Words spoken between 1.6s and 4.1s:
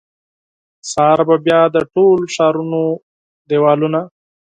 د ټول ښارونو دیوالونه،